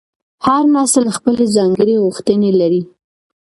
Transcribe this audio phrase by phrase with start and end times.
[0.45, 2.81] هر نسل خپلې ځانګړې غوښتنې لري.